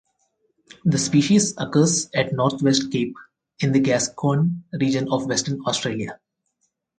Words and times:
The 0.83 0.97
species 0.97 1.53
occurs 1.59 2.09
at 2.15 2.33
North 2.33 2.63
West 2.63 2.91
Cape 2.91 3.13
in 3.59 3.71
the 3.71 3.79
Gascoyne 3.79 4.63
region 4.73 5.07
of 5.11 5.27
Western 5.27 5.61
Australia. 5.67 6.19